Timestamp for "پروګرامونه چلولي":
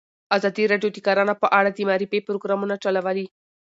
2.27-3.25